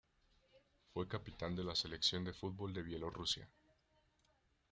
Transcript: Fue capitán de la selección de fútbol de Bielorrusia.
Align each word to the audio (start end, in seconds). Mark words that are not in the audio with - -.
Fue 0.95 1.07
capitán 1.07 1.55
de 1.55 1.63
la 1.63 1.75
selección 1.75 2.23
de 2.23 2.33
fútbol 2.33 2.73
de 2.73 2.81
Bielorrusia. 2.81 3.47